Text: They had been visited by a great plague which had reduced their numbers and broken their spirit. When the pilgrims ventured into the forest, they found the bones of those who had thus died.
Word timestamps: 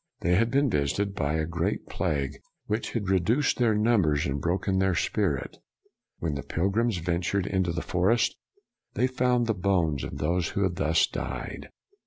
They 0.21 0.33
had 0.33 0.49
been 0.49 0.67
visited 0.71 1.13
by 1.13 1.35
a 1.35 1.45
great 1.45 1.85
plague 1.87 2.39
which 2.65 2.93
had 2.93 3.07
reduced 3.09 3.59
their 3.59 3.75
numbers 3.75 4.25
and 4.25 4.41
broken 4.41 4.79
their 4.79 4.95
spirit. 4.95 5.57
When 6.17 6.33
the 6.33 6.41
pilgrims 6.41 6.97
ventured 6.97 7.45
into 7.45 7.71
the 7.71 7.83
forest, 7.83 8.35
they 8.95 9.05
found 9.05 9.45
the 9.45 9.53
bones 9.53 10.03
of 10.03 10.17
those 10.17 10.49
who 10.49 10.63
had 10.63 10.77
thus 10.77 11.05
died. 11.05 11.69